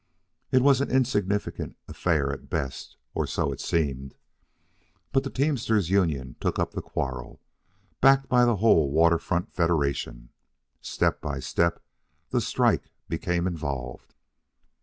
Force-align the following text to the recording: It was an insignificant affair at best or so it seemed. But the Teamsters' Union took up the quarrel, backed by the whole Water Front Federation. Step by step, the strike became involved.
It 0.51 0.63
was 0.63 0.81
an 0.81 0.89
insignificant 0.89 1.77
affair 1.87 2.33
at 2.33 2.49
best 2.49 2.97
or 3.13 3.27
so 3.27 3.51
it 3.51 3.61
seemed. 3.61 4.15
But 5.11 5.23
the 5.23 5.29
Teamsters' 5.29 5.91
Union 5.91 6.37
took 6.39 6.57
up 6.57 6.71
the 6.73 6.81
quarrel, 6.81 7.39
backed 8.01 8.27
by 8.27 8.45
the 8.45 8.55
whole 8.55 8.89
Water 8.89 9.19
Front 9.19 9.53
Federation. 9.53 10.29
Step 10.81 11.21
by 11.21 11.39
step, 11.39 11.83
the 12.31 12.41
strike 12.41 12.89
became 13.09 13.45
involved. 13.45 14.15